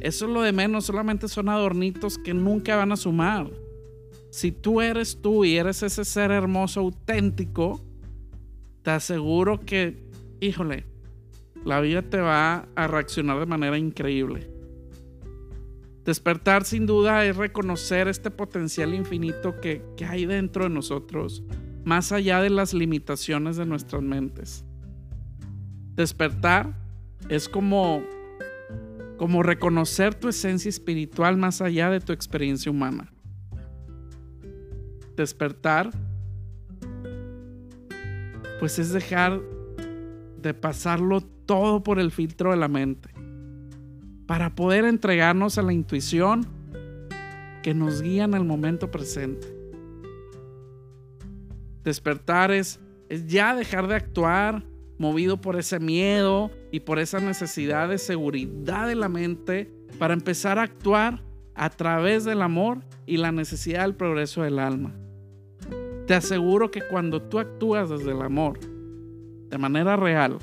Eso 0.01 0.25
es 0.25 0.31
lo 0.31 0.41
de 0.41 0.51
menos, 0.51 0.85
solamente 0.85 1.27
son 1.27 1.49
adornitos 1.49 2.17
que 2.17 2.33
nunca 2.33 2.75
van 2.75 2.91
a 2.91 2.97
sumar. 2.97 3.49
Si 4.29 4.51
tú 4.51 4.81
eres 4.81 5.21
tú 5.21 5.45
y 5.45 5.57
eres 5.57 5.81
ese 5.83 6.05
ser 6.05 6.31
hermoso, 6.31 6.81
auténtico, 6.81 7.81
te 8.83 8.91
aseguro 8.91 9.59
que, 9.59 10.03
híjole, 10.39 10.85
la 11.65 11.81
vida 11.81 12.01
te 12.01 12.19
va 12.19 12.67
a 12.75 12.87
reaccionar 12.87 13.39
de 13.39 13.45
manera 13.45 13.77
increíble. 13.77 14.49
Despertar 16.05 16.63
sin 16.63 16.85
duda 16.85 17.25
es 17.25 17.35
reconocer 17.35 18.07
este 18.07 18.31
potencial 18.31 18.93
infinito 18.93 19.59
que, 19.59 19.81
que 19.97 20.05
hay 20.05 20.25
dentro 20.25 20.63
de 20.63 20.69
nosotros, 20.69 21.43
más 21.83 22.11
allá 22.11 22.41
de 22.41 22.49
las 22.49 22.73
limitaciones 22.73 23.57
de 23.57 23.65
nuestras 23.65 24.01
mentes. 24.01 24.63
Despertar 25.95 26.77
es 27.27 27.49
como 27.49 28.03
como 29.17 29.43
reconocer 29.43 30.15
tu 30.15 30.29
esencia 30.29 30.69
espiritual 30.69 31.37
más 31.37 31.61
allá 31.61 31.89
de 31.89 31.99
tu 31.99 32.13
experiencia 32.13 32.71
humana. 32.71 33.11
Despertar, 35.15 35.89
pues 38.59 38.77
es 38.77 38.91
dejar 38.91 39.41
de 40.41 40.53
pasarlo 40.53 41.21
todo 41.21 41.83
por 41.83 41.99
el 41.99 42.11
filtro 42.11 42.51
de 42.51 42.57
la 42.57 42.67
mente, 42.67 43.09
para 44.27 44.53
poder 44.53 44.85
entregarnos 44.85 45.57
a 45.57 45.63
la 45.63 45.73
intuición 45.73 46.45
que 47.63 47.73
nos 47.73 48.01
guía 48.01 48.25
en 48.25 48.35
el 48.35 48.43
momento 48.43 48.91
presente. 48.91 49.47
Despertar 51.83 52.51
es, 52.51 52.79
es 53.09 53.25
ya 53.27 53.55
dejar 53.55 53.87
de 53.87 53.95
actuar 53.95 54.63
movido 54.97 55.39
por 55.39 55.57
ese 55.57 55.79
miedo 55.79 56.51
y 56.71 56.79
por 56.81 56.99
esa 56.99 57.19
necesidad 57.19 57.89
de 57.89 57.97
seguridad 57.97 58.87
de 58.87 58.95
la 58.95 59.09
mente 59.09 59.71
para 59.99 60.13
empezar 60.13 60.59
a 60.59 60.63
actuar 60.63 61.23
a 61.55 61.69
través 61.69 62.25
del 62.25 62.41
amor 62.41 62.79
y 63.05 63.17
la 63.17 63.31
necesidad 63.31 63.81
del 63.81 63.95
progreso 63.95 64.43
del 64.43 64.59
alma. 64.59 64.93
Te 66.05 66.13
aseguro 66.13 66.71
que 66.71 66.81
cuando 66.81 67.21
tú 67.21 67.39
actúas 67.39 67.89
desde 67.89 68.11
el 68.11 68.21
amor, 68.21 68.59
de 68.59 69.57
manera 69.57 69.95
real, 69.95 70.37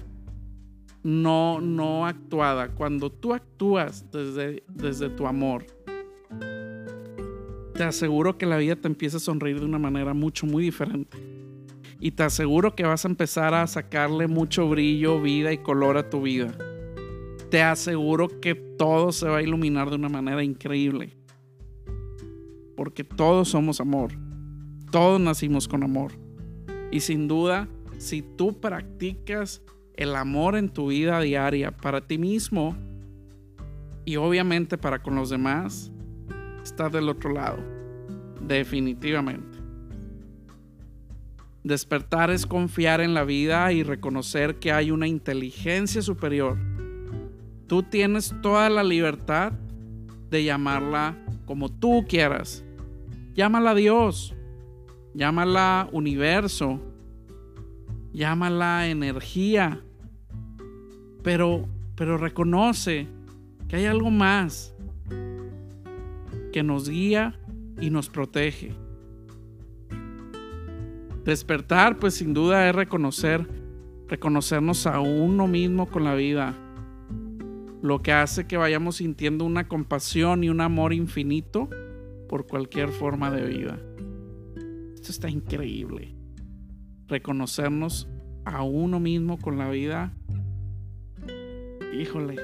no, 1.03 1.61
no 1.61 2.07
actuada, 2.07 2.69
cuando 2.69 3.11
tú 3.11 3.35
actúas 3.35 4.11
desde, 4.11 4.63
desde 4.69 5.09
tu 5.11 5.27
amor, 5.27 5.67
te 7.75 7.83
aseguro 7.83 8.39
que 8.39 8.47
la 8.47 8.57
vida 8.57 8.77
te 8.77 8.89
empieza 8.89 9.17
a 9.17 9.21
sonreír 9.21 9.59
de 9.59 9.67
una 9.67 9.79
manera 9.79 10.15
mucho, 10.15 10.47
muy 10.47 10.65
diferente 10.65 11.35
y 12.01 12.13
te 12.13 12.23
aseguro 12.23 12.75
que 12.75 12.85
vas 12.85 13.05
a 13.05 13.09
empezar 13.09 13.55
a 13.55 13.67
sacarle 13.67 14.27
mucho 14.27 14.69
brillo, 14.69 15.21
vida 15.21 15.53
y 15.53 15.59
color 15.59 15.97
a 15.97 16.11
tu 16.11 16.23
vida. 16.23 16.57
Te 17.51 17.63
aseguro 17.63 18.41
que 18.41 18.55
todo 18.55 19.13
se 19.13 19.29
va 19.29 19.39
a 19.39 19.43
iluminar 19.43 19.91
de 19.91 19.97
una 19.97 20.09
manera 20.09 20.43
increíble. 20.43 21.17
Porque 22.77 23.05
todos 23.05 23.49
somos 23.49 23.81
amor. 23.81 24.13
Todos 24.91 25.21
nacimos 25.21 25.69
con 25.69 25.83
amor. 25.83 26.13
Y 26.91 27.01
sin 27.01 27.29
duda, 27.29 27.69
si 27.99 28.23
tú 28.23 28.61
practicas 28.61 29.63
el 29.95 30.17
amor 30.17 30.57
en 30.57 30.69
tu 30.69 30.89
vida 30.89 31.21
diaria 31.21 31.71
para 31.71 32.07
ti 32.07 32.19
mismo 32.19 32.77
y 34.05 34.17
obviamente 34.17 34.77
para 34.77 35.03
con 35.03 35.15
los 35.15 35.31
demás, 35.31 35.93
estás 36.63 36.93
del 36.93 37.09
otro 37.09 37.33
lado. 37.33 37.59
Definitivamente. 38.41 39.54
Despertar 41.65 42.31
es 42.31 42.45
confiar 42.45 43.01
en 43.01 43.15
la 43.15 43.25
vida 43.25 43.73
y 43.73 43.83
reconocer 43.83 44.59
que 44.59 44.71
hay 44.71 44.91
una 44.91 45.09
inteligencia 45.09 46.03
superior. 46.03 46.59
Tú 47.67 47.83
tienes 47.83 48.35
toda 48.43 48.69
la 48.69 48.85
libertad 48.85 49.53
de 50.29 50.45
llamarla 50.45 51.17
como 51.47 51.71
tú 51.71 52.05
quieras. 52.07 52.63
Llámala 53.35 53.75
Dios, 53.75 54.35
llámala 55.15 55.89
universo, 55.91 56.83
llámala 58.13 58.87
energía. 58.89 59.81
Pero, 61.23 61.67
pero 61.95 62.19
reconoce 62.19 63.09
que 63.69 63.77
hay 63.77 63.87
algo 63.87 64.11
más 64.11 64.75
que 66.53 66.63
nos 66.63 66.91
guía 66.91 67.41
y 67.81 67.89
nos 67.89 68.11
protege. 68.11 68.84
Despertar, 71.25 71.99
pues 71.99 72.15
sin 72.15 72.35
duda 72.35 72.69
es 72.69 72.75
reconocer, 72.75 73.49
reconocernos 74.09 74.87
a 74.87 75.01
uno 75.01 75.47
mismo 75.47 75.87
con 75.87 76.05
la 76.05 76.15
vida, 76.15 76.55
lo 77.83 78.03
que 78.03 78.13
hace 78.13 78.47
que 78.47 78.59
vayamos 78.59 78.97
sintiendo 78.97 79.45
una 79.45 79.67
compasión 79.67 80.45
y 80.45 80.51
un 80.51 80.61
amor 80.61 80.93
infinito 80.93 81.71
por 82.29 82.47
cualquier 82.47 82.91
forma 82.91 83.31
de 83.31 83.45
vida. 83.47 83.79
Esto 84.95 85.11
está 85.11 85.31
increíble. 85.31 86.15
Reconocernos 87.09 88.09
a 88.45 88.63
uno 88.63 89.01
mismo 89.01 89.39
con 89.39 89.57
la 89.57 89.71
vida. 89.71 90.13
Híjole, 91.99 92.37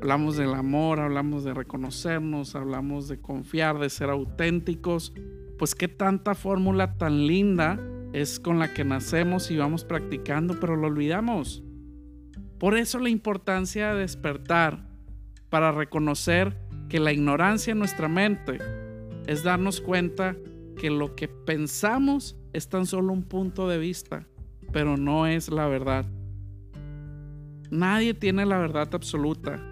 hablamos 0.00 0.36
del 0.36 0.54
amor, 0.54 1.00
hablamos 1.00 1.44
de 1.44 1.52
reconocernos, 1.52 2.54
hablamos 2.54 3.08
de 3.08 3.20
confiar, 3.20 3.78
de 3.78 3.90
ser 3.90 4.08
auténticos. 4.10 5.12
Pues 5.60 5.74
qué 5.74 5.88
tanta 5.88 6.34
fórmula 6.34 6.96
tan 6.96 7.26
linda 7.26 7.78
es 8.14 8.40
con 8.40 8.58
la 8.58 8.72
que 8.72 8.82
nacemos 8.82 9.50
y 9.50 9.58
vamos 9.58 9.84
practicando, 9.84 10.58
pero 10.58 10.74
lo 10.74 10.86
olvidamos. 10.86 11.62
Por 12.58 12.78
eso 12.78 12.98
la 12.98 13.10
importancia 13.10 13.92
de 13.92 14.00
despertar 14.00 14.88
para 15.50 15.70
reconocer 15.70 16.56
que 16.88 16.98
la 16.98 17.12
ignorancia 17.12 17.72
en 17.72 17.78
nuestra 17.78 18.08
mente 18.08 18.56
es 19.26 19.44
darnos 19.44 19.82
cuenta 19.82 20.34
que 20.78 20.88
lo 20.88 21.14
que 21.14 21.28
pensamos 21.28 22.38
es 22.54 22.70
tan 22.70 22.86
solo 22.86 23.12
un 23.12 23.24
punto 23.24 23.68
de 23.68 23.76
vista, 23.76 24.26
pero 24.72 24.96
no 24.96 25.26
es 25.26 25.50
la 25.50 25.66
verdad. 25.66 26.06
Nadie 27.70 28.14
tiene 28.14 28.46
la 28.46 28.56
verdad 28.56 28.88
absoluta. 28.94 29.62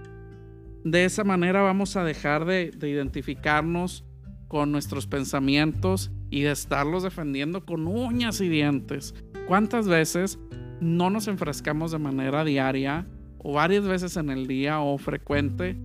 De 0.85 1.07
esa 1.07 1.25
manera 1.25 1.63
vamos 1.63 1.97
a 1.97 2.05
dejar 2.05 2.45
de, 2.45 2.73
de 2.73 2.91
identificarnos 2.91 4.05
con 4.49 4.73
nuestros 4.73 5.07
pensamientos 5.07 6.11
y 6.31 6.43
de 6.43 6.51
estarlos 6.51 7.03
defendiendo 7.03 7.65
con 7.65 7.87
uñas 7.87 8.41
y 8.41 8.49
dientes. 8.49 9.15
¿Cuántas 9.47 9.87
veces 9.87 10.39
no 10.81 11.11
nos 11.11 11.29
enfrescamos 11.29 11.93
de 11.93 11.99
manera 11.99 12.45
diaria 12.45 13.07
o 13.39 13.53
varias 13.53 13.87
veces 13.87 14.17
en 14.17 14.31
el 14.31 14.47
día 14.47 14.81
o 14.81 14.99
frecuente 14.99 15.77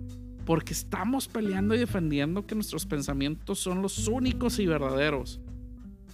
porque 0.45 0.73
estamos 0.73 1.27
peleando 1.27 1.75
y 1.75 1.79
defendiendo 1.79 2.45
que 2.45 2.55
nuestros 2.55 2.85
pensamientos 2.85 3.59
son 3.59 3.81
los 3.81 4.07
únicos 4.07 4.59
y 4.59 4.67
verdaderos, 4.67 5.39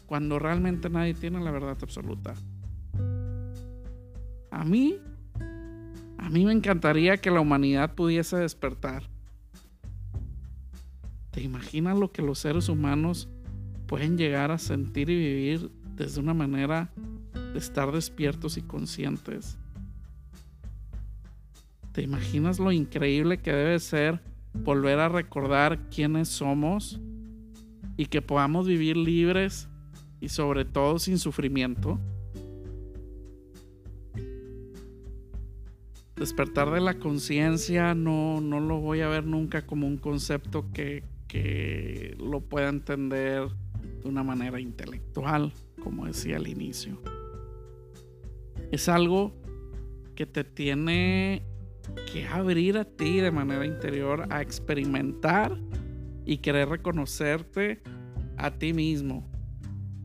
cuando 0.06 0.40
realmente 0.40 0.90
nadie 0.90 1.14
tiene 1.14 1.40
la 1.40 1.52
verdad 1.52 1.78
absoluta. 1.82 2.34
A 4.52 4.64
mí, 4.64 4.98
a 6.18 6.30
mí 6.30 6.46
me 6.46 6.52
encantaría 6.52 7.18
que 7.18 7.32
la 7.32 7.40
humanidad 7.40 7.96
pudiese 7.96 8.38
despertar. 8.38 9.04
¿Te 11.40 11.46
imaginas 11.46 11.98
lo 11.98 12.12
que 12.12 12.22
los 12.22 12.40
seres 12.40 12.68
humanos 12.68 13.30
pueden 13.88 14.18
llegar 14.18 14.52
a 14.52 14.58
sentir 14.58 15.10
y 15.10 15.16
vivir 15.16 15.72
desde 15.96 16.20
una 16.20 16.34
manera 16.34 16.92
de 17.54 17.58
estar 17.58 17.94
despiertos 17.94 18.58
y 18.58 18.62
conscientes? 18.62 19.58
¿Te 21.94 22.02
imaginas 22.02 22.60
lo 22.60 22.74
increíble 22.74 23.38
que 23.38 23.54
debe 23.54 23.80
ser 23.80 24.20
volver 24.54 25.00
a 25.00 25.08
recordar 25.08 25.88
quiénes 25.88 26.28
somos 26.28 27.00
y 27.96 28.08
que 28.08 28.22
podamos 28.22 28.68
vivir 28.68 28.98
libres 28.98 29.70
y 30.20 30.28
sobre 30.28 30.66
todo 30.66 31.00
sin 31.00 31.18
sufrimiento? 31.18 32.02
Despertar 36.18 36.70
de 36.72 36.82
la 36.82 37.00
conciencia 37.00 37.96
no, 37.96 38.42
no 38.42 38.60
lo 38.60 38.82
voy 38.82 39.00
a 39.00 39.08
ver 39.08 39.24
nunca 39.24 39.66
como 39.66 39.88
un 39.88 39.96
concepto 39.96 40.70
que, 40.74 41.02
que 41.30 42.18
lo 42.20 42.42
pueda 42.42 42.68
entender 42.68 43.48
de 44.02 44.10
una 44.10 44.24
manera 44.24 44.60
intelectual, 44.60 45.54
como 45.82 46.06
decía 46.06 46.36
al 46.36 46.48
inicio. 46.48 47.02
Es 48.72 48.90
algo 48.90 49.34
que 50.16 50.26
te 50.26 50.44
tiene 50.44 51.44
que 52.12 52.28
abrir 52.28 52.78
a 52.78 52.84
ti 52.84 53.22
de 53.22 53.32
manera 53.32 53.66
interior 53.66 54.26
a 54.30 54.42
experimentar 54.42 55.58
y 56.26 56.40
querer 56.40 56.70
reconocerte 56.70 57.82
a 58.38 58.52
ti 58.52 58.74
mismo, 58.74 59.30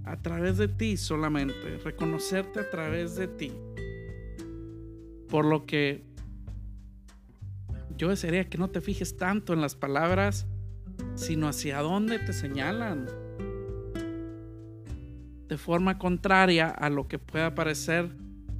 a 0.04 0.20
través 0.20 0.58
de 0.58 0.68
ti 0.68 0.96
solamente, 0.96 1.78
reconocerte 1.82 2.60
a 2.60 2.70
través 2.70 3.16
de 3.16 3.28
ti. 3.28 3.52
Por 5.28 5.46
lo 5.46 5.64
que 5.64 6.04
yo 7.96 8.08
desearía 8.08 8.48
que 8.48 8.58
no 8.58 8.68
te 8.68 8.80
fijes 8.80 9.16
tanto 9.16 9.52
en 9.52 9.60
las 9.60 9.74
palabras, 9.74 10.46
sino 11.14 11.48
hacia 11.48 11.80
dónde 11.80 12.18
te 12.18 12.32
señalan. 12.32 13.06
De 15.48 15.58
forma 15.58 15.98
contraria 15.98 16.68
a 16.68 16.90
lo 16.90 17.06
que 17.06 17.18
pueda 17.18 17.54
parecer 17.54 18.10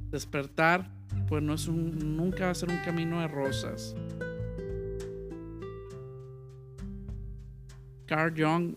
despertar 0.09 0.95
pues 1.27 1.41
no 1.41 1.53
es 1.53 1.67
un, 1.67 2.15
nunca 2.17 2.45
va 2.45 2.51
a 2.51 2.55
ser 2.55 2.69
un 2.69 2.77
camino 2.83 3.21
de 3.21 3.27
rosas. 3.27 3.95
Carl 8.05 8.33
Jung 8.37 8.75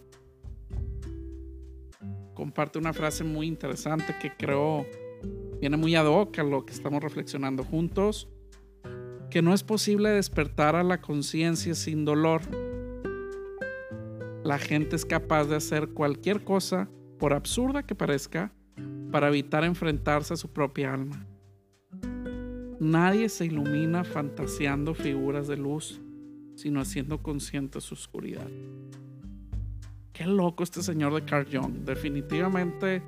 comparte 2.35 2.78
una 2.78 2.92
frase 2.92 3.25
muy 3.25 3.47
interesante 3.47 4.14
que 4.20 4.32
creo 4.35 4.87
viene 5.61 5.76
muy 5.76 5.94
ad 5.97 6.06
hoc 6.06 6.38
a 6.38 6.42
lo 6.42 6.64
que 6.64 6.73
estamos 6.73 7.02
reflexionando 7.02 7.64
juntos, 7.64 8.28
que 9.30 9.42
no 9.42 9.52
es 9.52 9.62
posible 9.62 10.11
despertar 10.11 10.76
a 10.76 10.82
la 10.82 11.00
conciencia 11.00 11.75
sin 11.75 12.04
dolor. 12.04 12.40
La 14.49 14.58
gente 14.58 14.97
es 14.97 15.04
capaz 15.04 15.45
de 15.45 15.56
hacer 15.56 15.89
cualquier 15.91 16.43
cosa, 16.43 16.89
por 17.19 17.34
absurda 17.34 17.82
que 17.82 17.95
parezca, 17.95 18.50
para 19.13 19.28
evitar 19.28 19.63
enfrentarse 19.63 20.32
a 20.32 20.39
su 20.39 20.49
propia 20.54 20.95
alma. 20.95 21.26
Nadie 22.80 23.28
se 23.28 23.45
ilumina 23.45 24.04
fantaseando 24.04 24.95
figuras 24.95 25.49
de 25.49 25.58
luz, 25.58 26.00
sino 26.54 26.80
haciendo 26.80 27.23
consciente 27.23 27.78
su 27.82 27.93
oscuridad. 27.93 28.49
Qué 30.15 30.25
loco 30.25 30.63
este 30.63 30.82
señor 30.82 31.13
de 31.13 31.26
Carl 31.26 31.47
Jung. 31.52 31.84
Definitivamente 31.84 33.02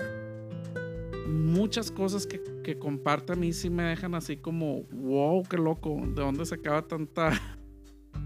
muchas 1.26 1.90
cosas 1.90 2.26
que, 2.26 2.42
que, 2.62 2.78
comparte 2.78 3.32
a 3.32 3.36
mí 3.36 3.54
sí 3.54 3.70
me 3.70 3.84
dejan 3.84 4.14
así 4.14 4.36
como, 4.36 4.82
wow, 4.92 5.42
qué 5.44 5.56
loco, 5.56 6.02
¿de 6.06 6.20
dónde 6.20 6.44
se 6.44 6.56
acaba 6.56 6.82
tanta, 6.82 7.32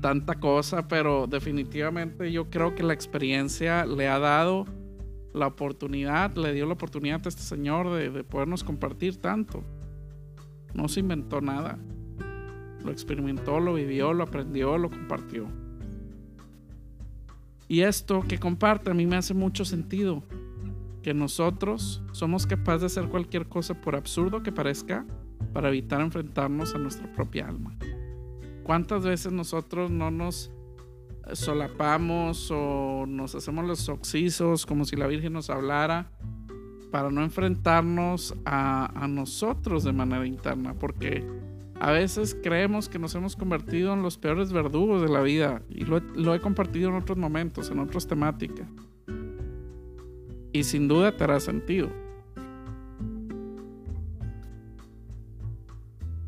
tanta 0.04 0.34
cosa? 0.34 0.86
Pero 0.86 1.26
definitivamente 1.26 2.30
yo 2.30 2.50
creo 2.50 2.74
que 2.74 2.82
la 2.82 2.92
experiencia 2.92 3.86
le 3.86 4.06
ha 4.06 4.18
dado 4.18 4.66
la 5.32 5.46
oportunidad, 5.46 6.36
le 6.36 6.52
dio 6.52 6.66
la 6.66 6.74
oportunidad 6.74 7.22
a 7.24 7.28
este 7.30 7.40
señor 7.40 7.90
de, 7.90 8.10
de 8.10 8.22
podernos 8.22 8.62
compartir 8.62 9.16
tanto. 9.16 9.64
No 10.74 10.88
se 10.88 11.00
inventó 11.00 11.40
nada. 11.40 11.78
Lo 12.84 12.92
experimentó, 12.92 13.60
lo 13.60 13.72
vivió, 13.72 14.12
lo 14.12 14.24
aprendió, 14.24 14.76
lo 14.76 14.90
compartió. 14.90 15.46
Y 17.66 17.80
esto 17.80 18.20
que 18.28 18.38
comparte 18.38 18.90
a 18.90 18.94
mí 18.94 19.06
me 19.06 19.16
hace 19.16 19.32
mucho 19.32 19.64
sentido. 19.64 20.22
Que 21.02 21.14
nosotros 21.14 22.02
somos 22.12 22.46
capaces 22.46 22.80
de 22.82 22.86
hacer 22.88 23.08
cualquier 23.08 23.46
cosa 23.46 23.80
por 23.80 23.96
absurdo 23.96 24.42
que 24.42 24.52
parezca 24.52 25.06
para 25.54 25.68
evitar 25.68 26.02
enfrentarnos 26.02 26.74
a 26.74 26.78
nuestra 26.78 27.10
propia 27.10 27.48
alma. 27.48 27.74
¿Cuántas 28.64 29.04
veces 29.04 29.30
nosotros 29.30 29.90
no 29.90 30.10
nos 30.10 30.50
solapamos 31.32 32.50
o 32.50 33.04
nos 33.06 33.34
hacemos 33.34 33.66
los 33.66 33.88
oxisos 33.88 34.66
como 34.66 34.84
si 34.84 34.96
la 34.96 35.06
Virgen 35.06 35.32
nos 35.32 35.50
hablara 35.50 36.10
para 36.90 37.10
no 37.10 37.22
enfrentarnos 37.22 38.34
a, 38.44 39.06
nosotros 39.08 39.84
de 39.84 39.92
manera 39.92 40.26
interna, 40.26 40.74
porque 40.74 41.26
a 41.80 41.90
veces 41.90 42.36
creemos 42.40 42.88
que 42.88 42.98
nos 42.98 43.14
hemos 43.14 43.36
convertido 43.36 43.92
en 43.92 44.02
los 44.02 44.16
peores 44.16 44.52
verdugos 44.52 45.02
de 45.02 45.08
la 45.08 45.20
vida 45.20 45.62
y 45.68 45.84
lo, 45.84 45.98
lo 45.98 46.34
he 46.34 46.40
compartido 46.40 46.90
en 46.90 46.96
otros 46.96 47.18
momentos, 47.18 47.70
en 47.70 47.80
otras 47.80 48.06
temáticas. 48.06 48.68
Y 50.52 50.62
sin 50.62 50.86
duda 50.86 51.16
te 51.16 51.24
hará 51.24 51.40
sentido. 51.40 51.90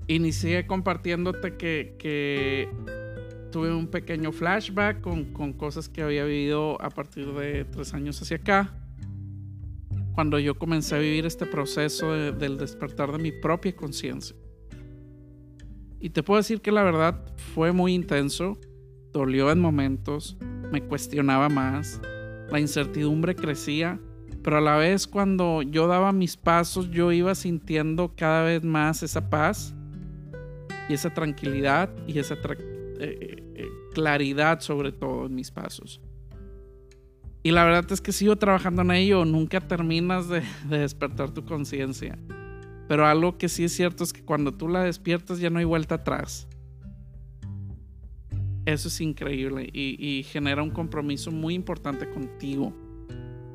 Inicié 0.09 0.66
compartiéndote 0.66 1.57
que, 1.57 1.97
que 1.99 2.69
tuve 3.51 3.75
un 3.75 3.88
pequeño 3.88 4.33
flashback 4.33 5.01
con, 5.01 5.33
con, 5.33 5.53
cosas 5.53 5.88
que 5.88 6.03
había 6.03 6.25
vivido 6.25 6.81
a 6.81 6.90
partir 6.90 7.33
de 7.33 7.64
tres 7.64 7.92
años 7.95 8.21
hacia 8.23 8.37
acá 8.37 8.73
cuando 10.16 10.38
yo 10.38 10.59
comencé 10.59 10.97
a 10.97 10.99
vivir 10.99 11.27
este 11.27 11.45
proceso 11.45 12.11
del 12.12 12.57
despertar 12.57 13.12
de 13.12 13.19
mi 13.19 13.33
propia 13.33 13.77
conciencia. 13.77 14.35
Y 16.01 16.09
te 16.09 16.23
puedo 16.23 16.38
decir 16.38 16.62
que 16.62 16.73
la 16.73 16.83
verdad 16.83 17.23
fue 17.55 17.73
muy 17.73 17.92
intenso, 17.92 18.59
dolió 19.12 19.53
en 19.53 19.61
momentos, 19.61 20.38
me 20.73 20.83
cuestionaba 20.83 21.51
más, 21.51 22.01
la 22.51 22.59
incertidumbre 22.61 23.35
crecía, 23.35 24.01
pero 24.42 24.57
a 24.57 24.62
la 24.62 24.77
vez 24.77 25.07
cuando 25.07 25.61
yo 25.61 25.87
daba 25.87 26.12
mis 26.12 26.38
pasos 26.38 26.90
yo 26.90 27.12
iba 27.12 27.35
sintiendo 27.35 28.14
cada 28.16 28.42
vez 28.45 28.64
más 28.64 29.03
esa 29.03 29.29
paz 29.29 29.75
y 30.88 30.94
esa 30.94 31.12
tranquilidad 31.12 31.90
y 32.07 32.18
esa 32.18 32.35
eh, 32.35 32.38
eh, 32.99 33.53
eh, 33.55 33.68
claridad 33.92 34.61
sobre 34.61 34.92
todo 34.92 35.27
en 35.27 35.35
mis 35.35 35.51
pasos. 35.51 36.01
Y 37.42 37.53
la 37.53 37.64
verdad 37.64 37.90
es 37.92 38.01
que 38.01 38.12
sigo 38.12 38.37
trabajando 38.37 38.83
en 38.83 38.90
ello, 38.90 39.25
nunca 39.25 39.61
terminas 39.61 40.29
de, 40.29 40.42
despertar 40.68 41.31
tu 41.31 41.44
conciencia. 41.44 42.18
Pero 42.88 43.07
algo 43.07 43.37
que 43.38 43.49
sí 43.49 43.64
es 43.64 43.72
cierto 43.72 44.05
es 44.05 44.12
que 44.12 44.25
cuando 44.25 44.53
tú 44.53 44.68
la 44.68 44.83
despiertas 44.83 45.38
ya 45.38 45.51
no 45.51 45.59
hay 45.59 45.64
vuelta 45.64 45.96
atrás. 45.96 46.49
Eso 48.64 48.88
es 48.88 49.01
increíble 49.01 49.68
y, 49.72 49.96
y, 50.05 50.25
genera 50.25 50.61
un 50.61 50.70
compromiso 50.70 51.31
muy 51.31 51.55
importante 51.55 52.11
contigo, 52.11 52.72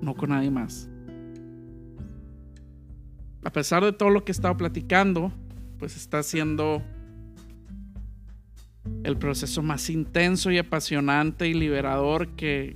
no 0.02 0.16
con 0.16 0.30
nadie 0.30 0.50
más. 0.50 0.90
A 3.44 3.52
pesar 3.52 3.84
de 3.84 3.92
todo 3.92 4.10
lo 4.10 4.24
que 4.24 4.32
he 4.32 4.34
estado 4.34 4.56
platicando, 4.56 5.34
pues 5.80 5.98
está 5.98 6.24
siendo 6.24 6.82
el 9.04 9.18
proceso 9.18 9.62
más 9.62 9.90
intenso 9.90 10.52
y 10.52 10.58
apasionante 10.58 11.48
y 11.48 11.54
liberador 11.54 12.30
que, 12.36 12.76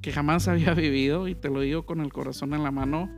que 0.00 0.12
jamás 0.12 0.48
había 0.48 0.74
vivido 0.74 1.28
y 1.28 1.34
te 1.34 1.50
lo 1.50 1.60
digo 1.60 1.84
con 1.84 2.00
el 2.00 2.12
corazón 2.12 2.54
en 2.54 2.62
la 2.62 2.70
mano. 2.70 3.10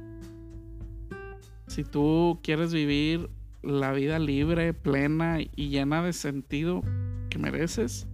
Si 1.67 1.83
tú 1.85 2.39
quieres 2.43 2.73
vivir 2.73 3.29
la 3.63 3.93
vida 3.93 4.19
libre, 4.19 4.73
plena 4.73 5.41
y 5.41 5.69
llena 5.69 6.03
de 6.03 6.13
sentido 6.13 6.83
que 7.29 7.39
mereces, 7.39 8.07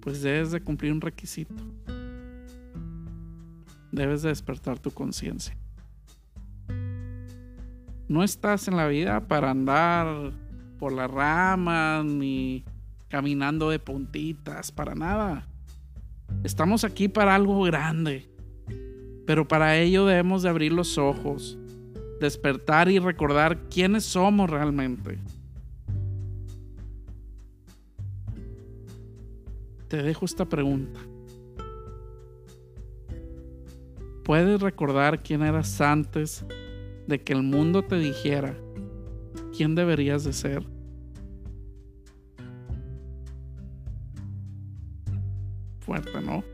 pues 0.00 0.22
debes 0.22 0.50
de 0.50 0.60
cumplir 0.60 0.92
un 0.92 1.00
requisito. 1.00 1.54
Debes 3.92 4.22
de 4.22 4.30
despertar 4.30 4.78
tu 4.78 4.90
conciencia. 4.90 5.56
No 8.08 8.24
estás 8.24 8.68
en 8.68 8.76
la 8.76 8.88
vida 8.88 9.28
para 9.28 9.50
andar 9.50 10.32
por 10.82 10.92
las 10.92 11.08
ramas, 11.08 12.04
ni 12.04 12.64
caminando 13.06 13.70
de 13.70 13.78
puntitas, 13.78 14.72
para 14.72 14.96
nada. 14.96 15.46
Estamos 16.42 16.82
aquí 16.82 17.06
para 17.06 17.36
algo 17.36 17.62
grande, 17.62 18.28
pero 19.24 19.46
para 19.46 19.76
ello 19.76 20.06
debemos 20.06 20.42
de 20.42 20.48
abrir 20.48 20.72
los 20.72 20.98
ojos, 20.98 21.56
despertar 22.20 22.88
y 22.88 22.98
recordar 22.98 23.68
quiénes 23.68 24.02
somos 24.02 24.50
realmente. 24.50 25.20
Te 29.86 30.02
dejo 30.02 30.24
esta 30.24 30.46
pregunta. 30.46 30.98
¿Puedes 34.24 34.60
recordar 34.60 35.22
quién 35.22 35.42
eras 35.42 35.80
antes 35.80 36.44
de 37.06 37.20
que 37.20 37.34
el 37.34 37.44
mundo 37.44 37.84
te 37.84 38.00
dijera 38.00 38.56
quién 39.56 39.76
deberías 39.76 40.24
de 40.24 40.32
ser? 40.32 40.71
Fuerte, 45.84 46.20
¿no? 46.20 46.44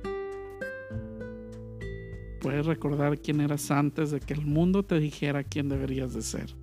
¿Puedes 2.40 2.66
recordar 2.66 3.18
quién 3.18 3.40
eras 3.40 3.70
antes 3.70 4.10
de 4.10 4.20
que 4.20 4.34
el 4.34 4.42
mundo 4.42 4.84
te 4.84 4.98
dijera 4.98 5.44
quién 5.44 5.68
deberías 5.68 6.14
de 6.14 6.22
ser? 6.22 6.54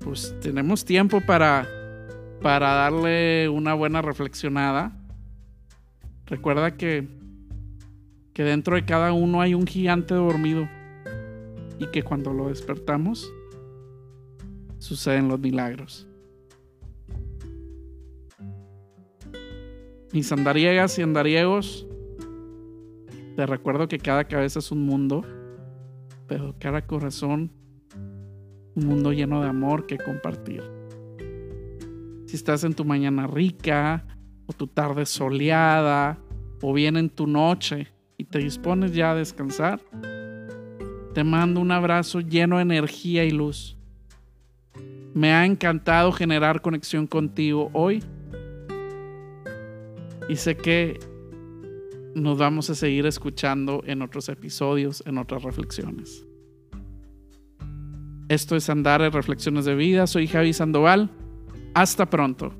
Pues 0.00 0.34
tenemos 0.40 0.84
tiempo 0.84 1.20
para 1.20 1.68
para 2.40 2.74
darle 2.74 3.48
una 3.48 3.74
buena 3.74 4.02
reflexionada. 4.02 4.96
Recuerda 6.26 6.76
que 6.76 7.08
que 8.32 8.44
dentro 8.44 8.76
de 8.76 8.84
cada 8.84 9.12
uno 9.12 9.40
hay 9.40 9.54
un 9.54 9.66
gigante 9.66 10.14
dormido 10.14 10.68
y 11.78 11.86
que 11.86 12.02
cuando 12.02 12.32
lo 12.32 12.48
despertamos 12.48 13.32
suceden 14.78 15.28
los 15.28 15.40
milagros. 15.40 16.06
Mis 20.16 20.32
andariegas 20.32 20.98
y 20.98 21.02
andariegos, 21.02 21.86
te 23.36 23.44
recuerdo 23.44 23.86
que 23.86 23.98
cada 23.98 24.24
cabeza 24.24 24.60
es 24.60 24.72
un 24.72 24.86
mundo, 24.86 25.22
pero 26.26 26.54
cada 26.58 26.86
corazón 26.86 27.52
un 28.74 28.86
mundo 28.86 29.12
lleno 29.12 29.42
de 29.42 29.48
amor 29.50 29.84
que 29.84 29.98
compartir. 29.98 30.62
Si 32.24 32.34
estás 32.34 32.64
en 32.64 32.72
tu 32.72 32.86
mañana 32.86 33.26
rica, 33.26 34.06
o 34.46 34.54
tu 34.54 34.66
tarde 34.66 35.04
soleada, 35.04 36.18
o 36.62 36.72
bien 36.72 36.96
en 36.96 37.10
tu 37.10 37.26
noche, 37.26 37.88
y 38.16 38.24
te 38.24 38.38
dispones 38.38 38.94
ya 38.94 39.10
a 39.10 39.16
descansar, 39.16 39.82
te 41.12 41.24
mando 41.24 41.60
un 41.60 41.70
abrazo 41.72 42.20
lleno 42.20 42.56
de 42.56 42.62
energía 42.62 43.22
y 43.26 43.32
luz. 43.32 43.76
Me 45.12 45.34
ha 45.34 45.44
encantado 45.44 46.10
generar 46.10 46.62
conexión 46.62 47.06
contigo 47.06 47.68
hoy 47.74 48.02
y 50.28 50.36
sé 50.36 50.56
que 50.56 50.98
nos 52.14 52.38
vamos 52.38 52.70
a 52.70 52.74
seguir 52.74 53.06
escuchando 53.06 53.82
en 53.86 54.02
otros 54.02 54.28
episodios, 54.28 55.02
en 55.06 55.18
otras 55.18 55.42
reflexiones. 55.42 56.26
Esto 58.28 58.56
es 58.56 58.68
Andar 58.70 59.02
en 59.02 59.12
Reflexiones 59.12 59.66
de 59.66 59.74
Vida. 59.74 60.06
Soy 60.06 60.26
Javi 60.26 60.52
Sandoval. 60.52 61.10
Hasta 61.74 62.10
pronto. 62.10 62.52